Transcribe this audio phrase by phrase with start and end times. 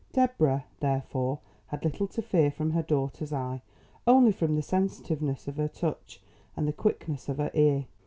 [0.13, 3.61] Deborah, therefore, had little to fear from her daughter's eye,
[4.07, 6.19] only from the sensitiveness of her touch
[6.57, 7.85] and the quickness of her ear.